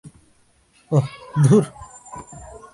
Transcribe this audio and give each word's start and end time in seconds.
ওহ, 0.91 1.05
ধূর! 1.43 1.63